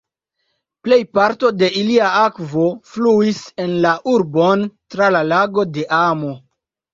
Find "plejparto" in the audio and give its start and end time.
0.85-1.51